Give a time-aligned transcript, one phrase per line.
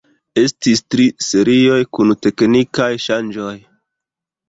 [0.43, 3.57] Estis tri serioj kun teknikaj ŝanĝoj.